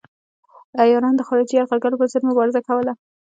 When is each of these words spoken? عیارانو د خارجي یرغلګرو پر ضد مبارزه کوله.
عیارانو 0.81 1.17
د 1.19 1.21
خارجي 1.27 1.53
یرغلګرو 1.57 1.99
پر 1.99 2.07
ضد 2.13 2.23
مبارزه 2.29 2.61
کوله. 2.67 2.93